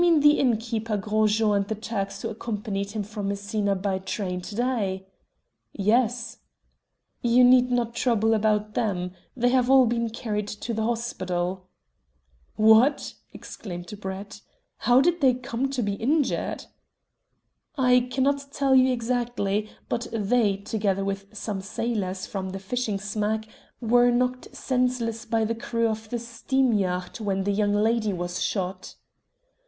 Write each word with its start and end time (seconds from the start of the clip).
"Do 0.01 0.07
you 0.07 0.11
mean 0.13 0.21
the 0.21 0.39
innkeeper 0.39 0.97
Gros 0.97 1.33
Jean 1.37 1.57
and 1.57 1.67
the 1.67 1.75
Turks 1.75 2.23
who 2.23 2.29
accompanied 2.29 2.89
him 2.93 3.03
from 3.03 3.27
Messina 3.27 3.75
by 3.75 3.99
train 3.99 4.41
to 4.41 4.55
day?" 4.55 5.05
"Yes." 5.73 6.39
"You 7.21 7.43
need 7.43 7.69
not 7.71 7.93
trouble 7.93 8.33
about 8.33 8.73
them. 8.73 9.11
They 9.37 9.49
have 9.49 9.69
all 9.69 9.85
been 9.85 10.09
carried 10.09 10.47
to 10.47 10.73
the 10.73 10.81
hospital." 10.85 11.67
"What!" 12.55 13.13
exclaimed 13.31 13.93
Brett. 14.01 14.41
"How 14.77 15.01
did 15.01 15.21
they 15.21 15.35
come 15.35 15.69
to 15.69 15.83
be 15.83 15.93
injured?" 15.93 16.65
"I 17.77 17.99
cannot 18.11 18.51
tell 18.51 18.73
you 18.73 18.91
exactly, 18.91 19.69
but 19.87 20.07
they, 20.11 20.57
together 20.57 21.05
with 21.05 21.27
some 21.37 21.61
sailors 21.61 22.25
from 22.25 22.49
the 22.49 22.59
fishing 22.59 22.97
smack, 22.97 23.47
were 23.79 24.09
knocked 24.09 24.47
senseless 24.55 25.25
by 25.25 25.45
the 25.45 25.53
crew 25.53 25.87
of 25.87 26.09
the 26.09 26.17
steam 26.17 26.71
yacht 26.73 27.21
when 27.21 27.43
the 27.43 27.51
young 27.53 27.75
lady 27.75 28.11
was 28.13 28.41
shot." 28.41 28.95